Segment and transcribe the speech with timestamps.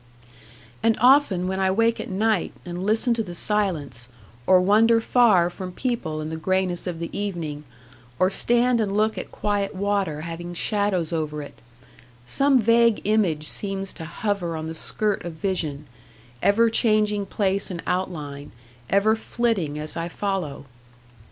[0.81, 4.09] 'And often when I wake at night, and listen to the silence,
[4.47, 7.65] or wander far from people in the grayness of the evening,
[8.17, 11.59] or stand and look at quiet water having shadows over it,
[12.25, 15.85] some vague image seems to hover on the skirt of vision,
[16.41, 18.51] ever changing place and outline,
[18.89, 20.65] ever flitting as I follow.